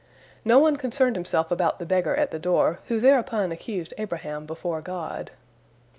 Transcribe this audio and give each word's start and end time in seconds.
No 0.43 0.57
one 0.57 0.77
concerned 0.77 1.15
himself 1.15 1.51
about 1.51 1.77
the 1.77 1.85
beggar 1.85 2.15
at 2.15 2.31
the 2.31 2.39
door, 2.39 2.79
who 2.87 2.99
thereupon 2.99 3.51
accused 3.51 3.93
Abraham 3.99 4.47
before 4.47 4.81
God. 4.81 5.29